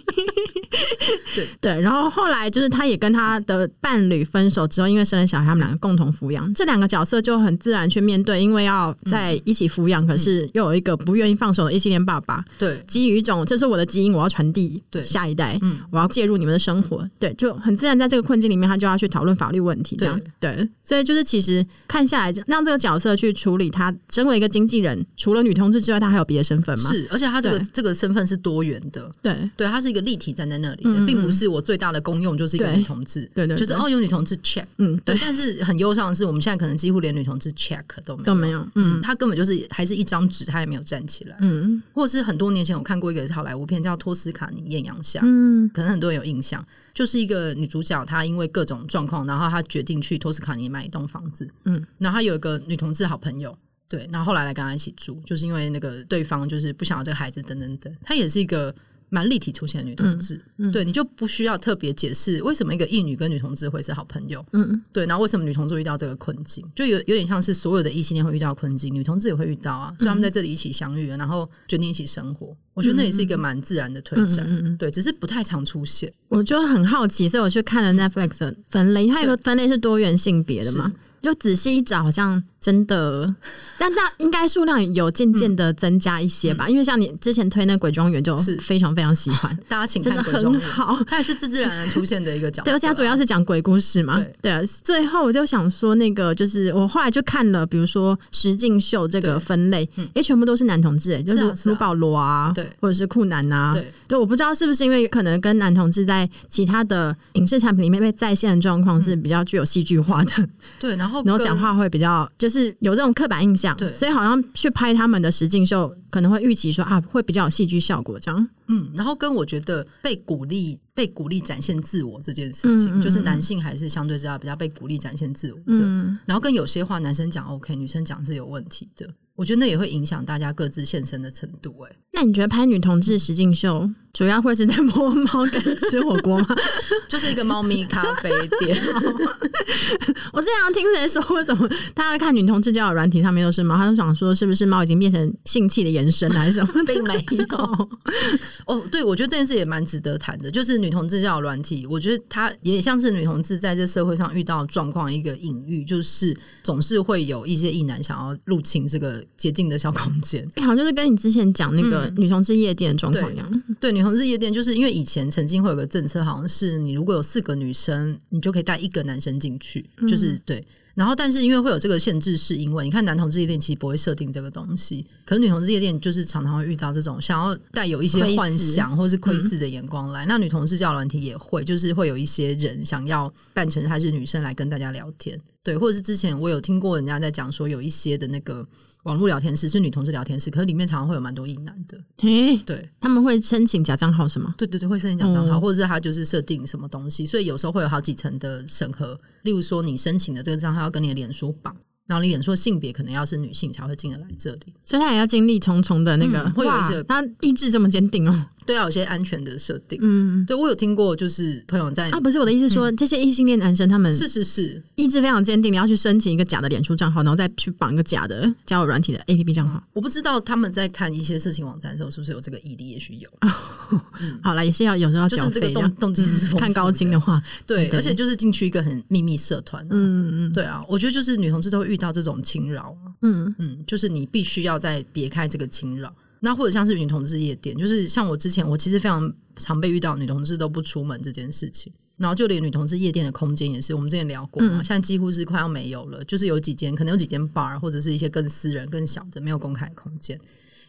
[1.34, 1.48] 对。
[1.60, 15.02] 对，然后后来就是他也跟他的伴侣分手之后，因为生了小孩，他们两个共同抚养，这两个角色就很自然去面对，因为要在一起抚养，可是又有一个不愿意放手的异性恋爸爸，对，基于一种这是我的基因，我要传递对。
[15.02, 26.90] 下一代，嗯，我要介入你们的生活，对，就很自然在这个困境里面，他就要去讨论法律问题，这样对，所以就是其实看下来，让这个角色去处理他身为一个经纪人，除了女同志之外，他还有别的身份吗？
[26.90, 53.56] 是，而且他这个这个身份是多元的，对，对，他是一个立体站在那里的，并不是我最大的功用就是一个女同志，对对，就是哦有女同志 check，嗯，对，但是很忧伤的是，我们现在可能几乎连女同志 check 都没有，都没有，嗯，他根本就是还是一张纸，他也没有站起来，嗯，或者是很多年前我看过一个好莱坞片叫《托斯卡尼艳阳下》，嗯，可能很多人有印象，就是一个女主角，她因为各种状况，然后她决定去托斯卡尼买一栋房子，嗯，然后她有一个女同志好朋友。
[53.86, 58.74] 对，然后后来来跟她一起住，就是因为那个对方就是不想要这个孩子，等等等，她也是一个。
[59.14, 76.12] 蛮立体出现的女同志，嗯嗯、对，你就不需要特别解释为什么一个异女跟女同志会是好朋友，嗯，对，然后为什么女同志遇到这个困境，就有有点像是所有的异性恋会遇到困境，女同志也会遇到啊，所以他们在这里一起相遇了，然后决定一起生活，我觉得那也是一个蛮自然的推展，对，只是不太常出现。
[76.28, 80.92] 我就很好奇，所以我去看了 Netflix 的分类，它有个分类是多元性别的嘛。
[81.22, 83.34] 就仔细一找，好像真的，
[83.76, 86.64] 但那应该数量有渐渐的增加一些吧。
[86.64, 92.64] 嗯嗯、因为像你之前推那个鬼庄园，就是非常非常喜欢， 大家请看鬼庄园，真的很好，它也是自自然然出现的一个角色、啊。
[92.64, 94.18] 对，而且它主要是讲鬼故事嘛。
[94.40, 94.64] 对。
[94.82, 103.92] 最后我就想说，那个就是我后来就看了，比如说石敬秀这个分类，哎、嗯，全部都是男同志，就是卢保罗啊，对，或者是酷男啊，对。
[104.06, 110.48] 对，我不知道是不是因为可能跟男同志在其他的影视产品里面被再现的状况是比较具有戏剧化的。
[110.78, 111.22] 对，然后。
[111.24, 118.48] 然后讲话会比较，就是有这种刻板印象，对，所以好像去拍他们的实境秀，可能会预期说啊，会比较有戏剧效果这样。
[118.68, 125.62] 嗯，然后跟我觉得被鼓励、被鼓励展现自我这件事情，嗯嗯嗯，就是男性还是相对之下比较被鼓励展现自我的。
[125.66, 129.08] 嗯，然后跟有些话男生讲 OK，女生讲是有问题的。
[129.36, 131.74] 我觉得那也会影响大家各自现身的程度。
[131.80, 136.46] 哎，那你觉得拍女同志实境秀主要会是在摸猫跟吃火锅吗？
[137.08, 138.78] 就是一个猫咪咖啡店。
[140.32, 143.76] 我之前听谁说，为什么大家看女同志交友软体上面都是猫？
[143.76, 146.72] 他就想说是不是猫已经变成性器的延伸还是什么？
[146.86, 147.14] 并没
[147.50, 147.88] 有。
[148.66, 150.48] 哦，对，我觉得这件事也蛮值得谈的。
[150.48, 159.23] 就是女同志交友软体，我觉得它也像是女同志在这社会上遇到状况一个隐喻，就是总是会有一些异男想要入侵这个。
[159.36, 163.48] 洁净的小空间，好像就是跟你之前讲那个女同志夜店的状况一样。
[163.50, 170.66] 嗯、对，对，女同志夜店，就是因为以前曾经会有个政策，好像是你如果有四个女生，你就可以带一个男生进去，就是、嗯、对。
[170.94, 180.24] 然后，但是因为会有这个限制，是因为你看男同志夜店其实不会设定这个东西，可是女同志夜店就是常常会遇到这种想要带有一些幻想或是窥视的眼光来。
[180.24, 188.64] 嗯、那女同志交友软体也会，就是会有一些人想要扮成她是女生来跟大家聊天，对，或者是之前我有听过人家在讲说有一些的那个。
[189.04, 191.98] 网络聊天室是女同志聊天室，可是里面常常会有蛮多异男的。
[192.18, 194.54] 诶对，他们会申请假账号是吗？
[194.58, 199.18] 对对对，会申请假账号，嗯、或者是他就是设定什么东西，所以有时候会有好几层的审核。
[199.42, 201.74] 例如说，你申请的这个账号要跟你的脸书绑。
[202.06, 208.46] 然后你演说性别可能要是女性才会进得来这里，所以他也要经历重重的那个，嗯、会有一些他意志这么坚定哦。
[208.66, 209.98] 对啊，有些安全的设定。
[210.02, 219.82] 嗯，对我有听过，就是朋友在啊，不是我的意思说，嗯、这些异性恋男生他们是是是意志非常坚定，你要去申请一个假的脸书账号，然后再去绑一个假的交友软体的 APP 账号。
[219.92, 223.28] 我不知道他们在看一些色情网站的时候是不是有这个毅力，也许有。
[224.20, 229.86] 嗯，好了，也是要有时候要缴费，这个动动机是看高清的话，对，而且就是进去一个很秘密社团。
[229.90, 232.96] 嗯嗯，对啊，我觉得就是女同志都会遇到这种侵扰。
[233.22, 236.14] 嗯嗯，就是你必须要再别开这个侵扰。
[236.44, 250.38] 那或者像是女同志夜店，就是像我之前，我其实非常常被遇到女同志都不出门这件事情，然后就连女同志夜店的空间也是，我们之前聊过嘛，现在几乎是快要没有了，就是有几间，可能有几间 bar 或者是一些更私人、更小的没有公开的空间。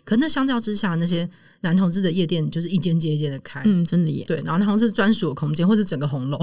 [0.03, 1.27] 可那相较之下，那些
[1.61, 4.23] 男同志的夜店就是一间接一间的开，嗯，真的耶。
[4.27, 6.39] 对，然后那好像是专属的空间，或是整个红楼，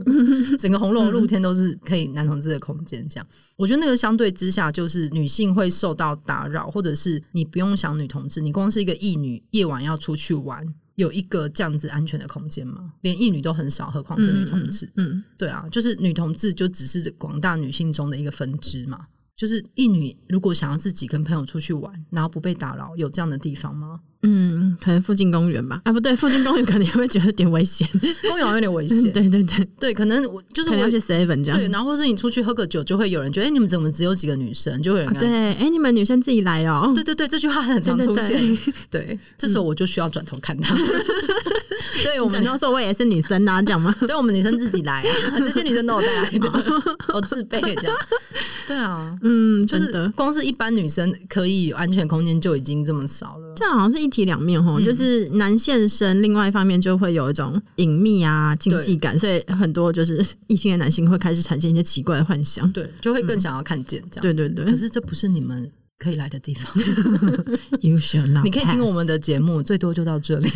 [0.58, 3.06] 整个红楼露天都是可以男同志的空间。
[3.08, 12.92] 这样，我觉得那个相对之下，就是女性会受到打扰，或者是你不用想女同志，你光是一个异女，夜晚要出去玩，有一个这样子安全的空间吗？
[13.00, 14.86] 连异女都很少，何况是女同志？
[14.96, 19.06] 嗯，嗯对啊，就是女同志就只是广大女性中的一个分支嘛。
[19.40, 23.98] 就是一女，如果想要自己跟朋友出去玩，然后不被打扰，有这样的地方吗？
[24.22, 25.80] 嗯，可能附近公园吧。
[25.82, 27.88] 啊，不对，附近公园可能也会觉得有点危险，
[28.28, 29.00] 公园有点危险。
[29.10, 31.56] 对对对对，可能我就是我要去 seven 这样。
[31.56, 34.82] 对，然后或是你出去喝个酒，就会有人觉得，哎、欸，你们怎么只有几个女生？
[34.82, 36.92] 就会有人、啊、对，哎、欸，你们女生自己来哦。
[36.94, 38.58] 对对对，这句话很常出现。
[38.90, 40.76] 对，这时候我就需要转头看他。
[42.04, 43.94] 对，我们都说我也是女生啊，这样吗？
[44.06, 46.50] 对，我们女生自己来啊， 这些女生都有带来的，
[47.14, 47.96] 我自备这样。
[48.70, 53.52] 对啊，嗯，就是光是一般女生可以有安全空间就已经这么少了。
[53.56, 64.22] 这好像是一体两面哦，嗯、就是男现身，另外一方面就会有一种隐秘啊、禁忌感，所以很多就是异性的男性会开始产生一些奇怪的幻想，对，就会更想要看见这样、嗯。
[64.22, 65.68] 对对对，可是这不是你们。
[66.00, 66.72] 可以来的地方，
[67.82, 70.48] You shall not 你可以听我们的节目，最多就到这里，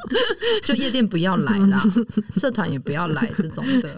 [0.64, 1.82] 就夜店不要来啦，
[2.36, 3.96] 社团也不要来这种的。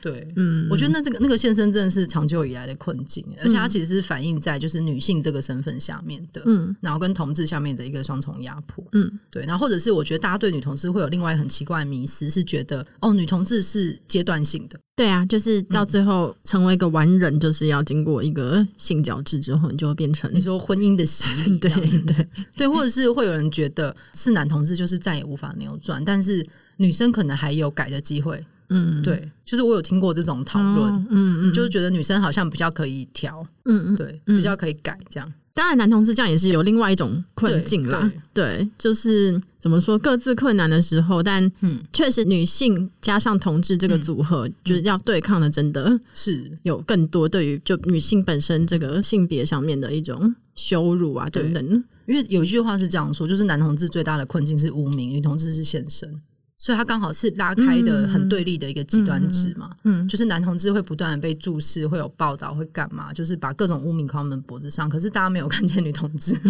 [0.00, 14.80] 对，嗯，我觉得那这个那个现身证是长久以来的困境，而且它其实是反映在就是女性这个身份下面的，嗯，然后跟同志下面的一个双重压迫，嗯，对，然后或者是我觉得大家对女同志会有另外很奇怪的迷思，是觉得哦，女同志是阶段性的。
[14.96, 22.28] 对啊，就是到最后成为一个完人，嗯、就是要经过一个性交制之后，你就会变成你说婚姻的洗礼， 对对。
[22.56, 28.44] 对，或者是会有人觉得是男同志就是再也无法扭转，但是女生可能还有改的机会。
[28.72, 35.32] 嗯，对，就是我有听过这种讨论，哦，嗯嗯，就是觉得女生好像比较可以调，嗯嗯，对，比较可以改这样。
[35.52, 38.10] 当然，男同志这样也是有另外一种困境啦。
[38.32, 51.84] 对，对，就是怎么说，各自困难的时候，但嗯，确实女性加上同志这个组合，嗯、就是要对抗的，真的是有更多对于就女性本身这个性别上面的一种羞辱啊等等。
[52.06, 56.20] 因为有一句话是这样说，就是男同志最大的困境是无名，女同志是现身。
[56.62, 63.14] 所以，他刚好是拉开的很对立的一个极端值嘛，嗯，嗯，就是男同志会不断的被注视，会有报道，会干嘛？
[63.14, 64.86] 就是把各种污名框在他们脖子上。
[64.86, 66.38] 可是大家没有看见女同志。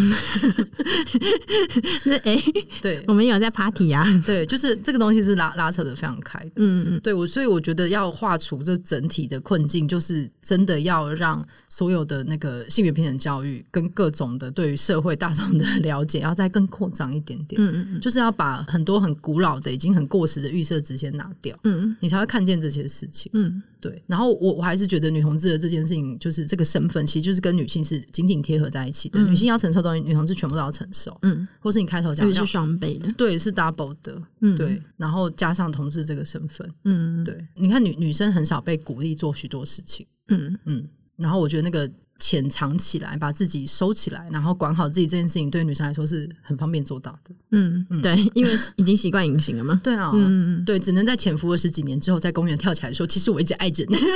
[2.05, 2.43] 那哎、欸，
[2.83, 20.00] 对， 我们有在 party 啊，对，就是这个东西是拉拉扯的非常开的，嗯嗯，对我，所以我觉得要画出这整体的困境，就是真的要让所有的那个性别平等教育跟各种的对于社会大众的了解，要再更扩张一点点，嗯嗯，就是要把很多很古老的已经很。
[20.01, 24.03] 很过时的预设值先拿掉，嗯，你才会看见这些事情，嗯，对。
[24.07, 29.21] 然后我我还是觉得女同志的这件事情，就是这个身份，其实就是跟女性是紧紧贴合在一起的。
[29.21, 34.83] 嗯、女性要承受东西，女同志全部都要承受，嗯，或是你开头讲是双倍的，对，是 double 的，嗯，对。
[34.97, 37.47] 然后加上同志这个身份，嗯，对。
[37.55, 40.89] 你看女女生很少被鼓励做许多事情，嗯嗯。
[41.17, 41.91] 然后我觉得那个。
[42.21, 47.35] 潜藏起来，把自己收起来，然后管好自己这件事情，对女生来说是很方便做到的。
[47.51, 49.81] 嗯，嗯对，因为已经习惯隐形了嘛。
[49.83, 53.97] 对啊，嗯，对，只能在潜伏了十几年之后，在公园跳起来说：“其实我一直爱着你。”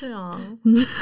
[0.00, 0.40] 对啊，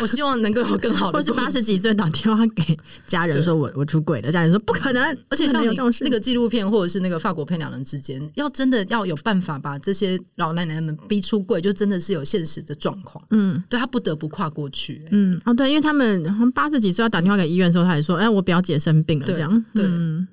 [0.00, 1.18] 我希望能够有更好的。
[1.18, 5.02] 或是八十几岁打电话给家人说我我出轨了，家人说不可能。
[5.28, 13.22] 而且像有这种事，那个纪录片或者是那个法国片两人之间，要真的要有办法把这些老奶奶们逼出柜，就真的是有现实的状况。
[13.30, 15.06] 嗯，对他不得不跨过去。
[15.11, 19.64] 嗯，哦，对，因为他们八十几岁要打电话给医院的时候，他还说：“哎，我表姐生病了。”这样。
[19.74, 19.85] 对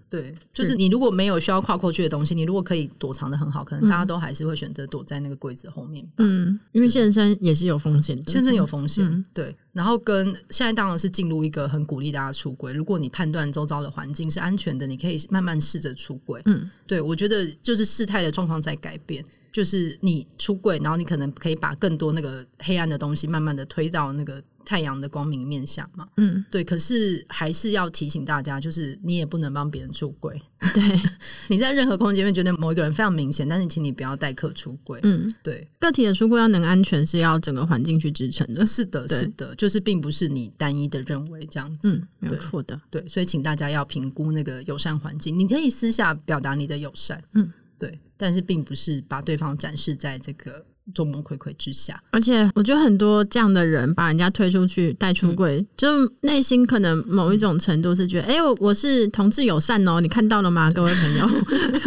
[0.10, 6.08] 对，就是你如果没有需要跨过去的东西，你如果可以躲藏得很好，可能大家都还是会选择躲在那个柜子后面。
[6.18, 9.06] 嗯，因为现在也是有风险的，现在有风险。
[9.06, 12.74] 嗯、对，然后跟现在当然是进入一个很鼓励大家出轨。
[12.74, 16.42] 如果你判断周遭的环境是安全的，你可以慢慢试着出轨。
[16.46, 24.42] 嗯，对，我觉得就是事态的状况在改变，就是你出轨，然后你可能可以把更多那个黑暗的东西慢慢的推到那个。
[24.66, 26.64] 太阳的光明面相嘛，嗯，对。
[26.64, 30.42] 可是还是要提醒大家，就是你也不能帮别人出柜。
[30.74, 30.82] 对，
[31.50, 35.00] 你在任何空间里面觉得某一个人非常明显，但是请你不要代客出柜。
[35.04, 35.68] 嗯，对。
[35.80, 38.66] 个体的出柜要能安全，是要整个环境去支撑的。
[38.66, 42.80] 是的，是的，就是并不是你单一的认为这样子，嗯，没有错的。
[42.90, 45.38] 对，所以请大家要评估那个友善环境。
[45.38, 50.66] 你可以私下表达你的友善，嗯，对，但是并不是把对方展示在这个。
[50.94, 61.28] 众目睽睽之下，而且我觉得很多这样的人把人家推出去带出柜，嗯、就内心可能某一种程度是觉得，哎、我我是同志友善哦，你看到了吗，各位朋友？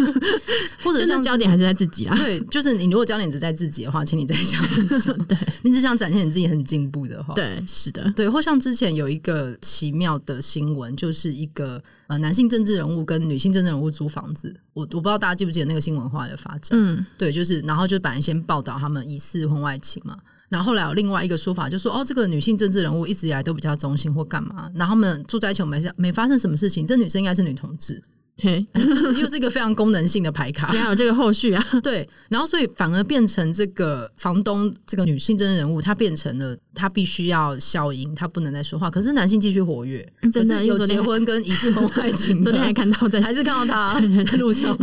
[0.82, 2.16] 或者是焦点还是在自己啊？
[2.16, 5.16] 对，就是你如果焦点只在自己的话，请你再想一想。
[5.26, 8.28] 对，你只想展现你自己很进步的话，对，是的，对。
[8.30, 11.82] 或像之前有一个奇妙的新闻，就是一个。
[12.08, 16.70] 呃，男性政治人物跟女性政治人物租房子，我我不知道大家记不记得那个新闻化的发展。
[16.72, 20.16] 嗯，对，就是然后就本来先报道他们疑似婚外情嘛，
[20.48, 28.02] 然后后来有另外一个说法，就说哦，这个女性政治人物一直以来都比较忠心或干嘛，然后他们住在一起没没发生什么事情，这女生应该是女同志。
[28.38, 31.66] 嘿， 就是又是一个非常功能性的牌卡， 还有这个后续啊。
[31.82, 38.90] 对，然后所以反而变成这个房东这个女性真人物，她变成了她必须要消音，她不能再说话。
[38.90, 44.76] 可是男性继续活跃，真的有结婚跟疑似婚外情，昨天还看到在还是看到他在路上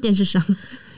[0.00, 0.42] 电视上。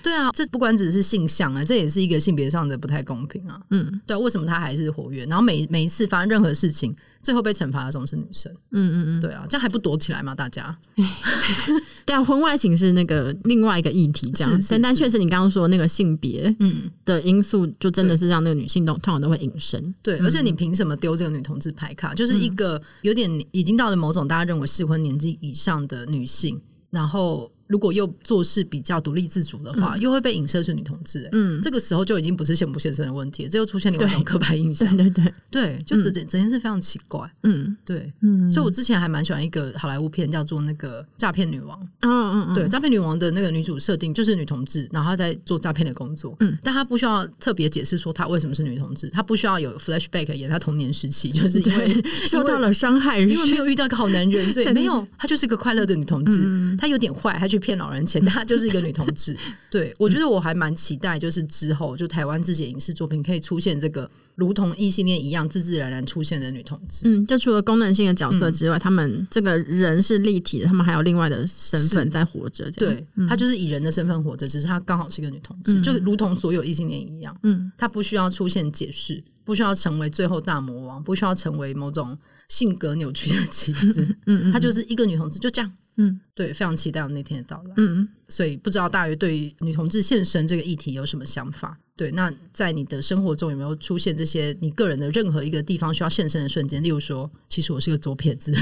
[0.00, 3.60] 对啊，这不管只是性向啊，这也是一个性别上的不太公平啊。
[3.70, 5.24] 嗯，对啊，为什么他还是活跃？
[5.24, 6.94] 然后每每一次发生任何事情。
[7.28, 10.34] 最后被惩罚的总是女生，嗯嗯嗯，对啊，这样还不躲起来吗？
[10.34, 10.74] 大家，
[12.06, 16.90] 对啊，婚外情是那个另外一个议题，这样，但但确实你刚刚说那个性别，嗯。
[17.04, 22.14] 的因素，就真的是让那个女性都通常都会隐身，对，而且你凭什么丢这个女同志牌卡？
[22.14, 27.52] 就是一个有点已经到了某种大家认为适婚年纪以上的女性，然后。
[27.68, 31.28] 如果又做事比较独立自主的话，嗯、又会被影射是女同志、欸。
[31.32, 34.88] 嗯，这个时候就已经不是现不现身的问题，这又出现另外一种刻板印象。
[34.96, 37.30] 对对对，对，就整整整件事非常奇怪。
[37.42, 41.78] 嗯，对，嗯，所以我之前还蛮喜欢一个好莱坞片，叫做那个诈骗女王。
[42.00, 46.34] 嗯嗯嗯，对，诈骗女王的那个女主设定就是女同志，然后她在做诈骗的工作。
[46.40, 56.76] 嗯，但她不需要特别解释说她为什么是女同志，她不需要有 flashback 演她童年时期， 就是因为受到了伤害，因为没有遇到一个好男人，所以 没有，她就是个快乐的女同志。
[56.78, 57.57] 她有点坏，她就。
[57.58, 59.36] 去骗老人钱，她就是一个女同志。
[59.70, 67.08] 对，我觉得我还蛮期待，就是之后就台湾自己的影视作品可以出现这个如同异性恋一样自自然然出现的女同志。
[67.08, 72.70] 嗯，就除了功能性的角色之外，嗯、他们这个人是立体的，他们还有另外的身份在活着。
[72.72, 77.36] 对，她、嗯、就是以人的身份活着，只是她刚好是一个女同志，嗯、就是如同所有异性恋一样。
[77.42, 82.16] 嗯，她不需要出现解释，不需要成为最后大魔王，不需要成为某种
[82.48, 84.16] 性格扭曲的棋子。
[84.26, 85.72] 嗯，她就是一个女同志，就这样。
[85.98, 87.74] 嗯，对，非常期待我那天的到来。
[87.76, 91.76] 嗯，所以不知道大鱼对于女同志现身这个议题有什么想法？
[91.96, 96.80] 对，那在你的生活中有没有出现这些你个人的任何一个地方需要现身的瞬间？
[96.80, 98.54] 例如说，其实我是个左撇子，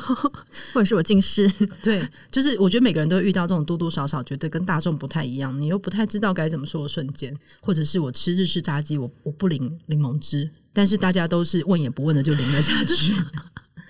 [0.74, 1.50] 或者是我近视。
[1.82, 13.14] 对，就是我觉得每个人都会遇到这种多多少少觉得跟大众不太一样，你又不太知道该怎么说的瞬间，或者是我吃日式炸鸡，我我不淋柠檬汁，但是大家都是问也不问的就淋了下去。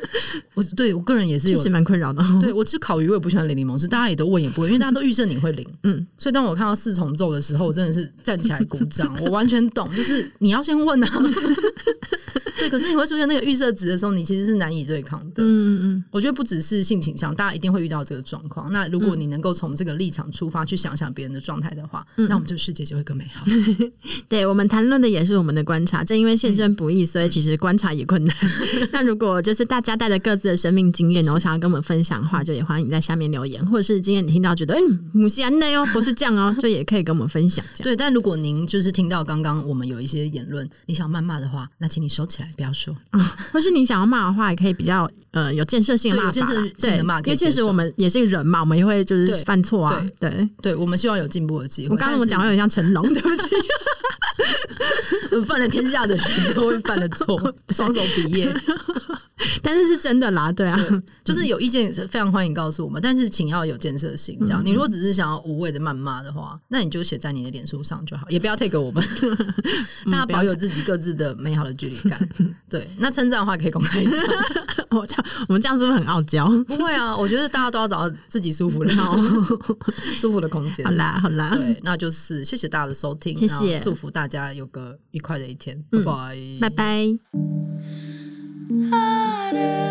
[0.55, 2.23] 我对我个人也是有，其实蛮困扰的。
[2.41, 5.67] 对我吃烤鱼，我也不喜欢淋柠檬汁，大家也都问也不问，因为大家都预设你会淋。
[5.83, 9.15] 嗯， 所以当我看到四重奏的时候，我真的是站起来鼓掌。
[9.23, 11.23] 我完全懂，就是你要先问啊。
[12.67, 15.43] 对，可是你会出现那个预设值的时候，你其实是难以对抗的。
[15.43, 18.73] 嗯嗯，我觉得不只是性倾向，大家一定会遇到这个状况。
[18.73, 23.47] 那如果你能够从这个立场出发去想想别人的状态的话，嗯、那我们这个世界就会更美好。
[24.29, 28.37] 对，我们谈论的也是我们的观察，正因为现身不易，所以其实观察也困难。
[28.93, 37.65] 那如果就是大家带着各自的生命经验，然后想要跟我们分享的话，就也欢迎你在下面留言，或者是今天你听到觉得嗯，母系安内哦，不是这样哦，就也可以跟我们分享。
[37.79, 42.51] 对，但如果您就是听到刚刚我们有一些言论，你想谩骂的话，那请你收起来。
[42.57, 46.33] 不要说，嗯，或是你想要骂的话，也可以比较呃有建设性的骂法，
[46.79, 50.31] 对，因为确实我们也是个人嘛，我们也会就是犯错啊，对。
[50.31, 51.93] 对，对，我们希望有进步的机会。
[51.93, 53.57] 我刚刚我讲话有点像成龙，对不起，
[55.47, 57.39] 犯了天下的人都会犯的错，
[57.75, 58.55] 双手比耶。
[59.63, 64.39] 但是是真的啦，对啊，对就是有意见是非常欢迎告诉我们，但是请要有建设性。
[64.41, 69.05] 这样，嗯、你如果只是想要无谓的谩骂的话，那你就写在你的脸书上就好，也不要 take 给我们。
[70.11, 72.29] 大家保有自己各自的美好的距离感。
[72.71, 74.13] 对，那称赞的话可以公开讲。
[74.91, 76.49] 我这样，我们这样是不是很傲娇？
[76.67, 78.91] 不会啊，我觉得大家都要找到自己舒服的、
[80.17, 80.85] 舒服的空间。
[80.87, 87.56] 好啦，好啦，对，那就是谢谢大家的收听，谢谢，祝福大家有个愉快的一天，拜拜，拜拜。
[89.57, 89.86] da